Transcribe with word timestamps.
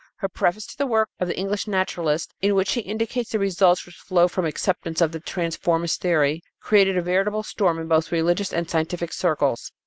Her 0.15 0.27
preface 0.29 0.65
to 0.65 0.75
the 0.75 0.87
work 0.87 1.09
of 1.19 1.27
the 1.27 1.37
English 1.37 1.67
naturalist, 1.67 2.33
in 2.41 2.55
which 2.55 2.69
she 2.69 2.81
indicates 2.81 3.29
the 3.29 3.37
results 3.37 3.85
which 3.85 3.93
flow 3.93 4.27
from 4.27 4.45
an 4.45 4.49
acceptance 4.49 4.99
of 4.99 5.11
the 5.11 5.19
transformist 5.19 5.99
theory, 6.01 6.41
created 6.59 6.97
a 6.97 7.03
veritable 7.03 7.43
storm 7.43 7.77
in 7.77 7.87
both 7.87 8.11
religious 8.11 8.51
and 8.51 8.67
scientific 8.67 9.13
circles. 9.13 9.71